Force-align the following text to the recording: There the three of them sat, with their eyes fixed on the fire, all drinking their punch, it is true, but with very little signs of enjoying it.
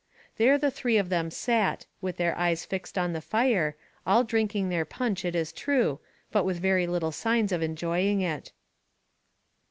There 0.37 0.57
the 0.57 0.71
three 0.71 0.97
of 0.97 1.09
them 1.09 1.29
sat, 1.29 1.85
with 2.01 2.17
their 2.17 2.35
eyes 2.35 2.65
fixed 2.65 2.97
on 2.97 3.13
the 3.13 3.21
fire, 3.21 3.75
all 4.03 4.23
drinking 4.23 4.69
their 4.69 4.83
punch, 4.83 5.23
it 5.23 5.35
is 5.35 5.53
true, 5.53 5.99
but 6.31 6.43
with 6.43 6.57
very 6.59 6.87
little 6.87 7.11
signs 7.11 7.51
of 7.51 7.61
enjoying 7.61 8.21
it. 8.21 8.51